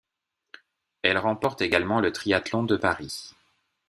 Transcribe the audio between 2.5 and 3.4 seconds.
de Paris.